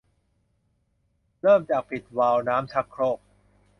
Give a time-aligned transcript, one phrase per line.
[1.41, 3.19] เริ่มจากปิดวาล์วน้ำชักโครก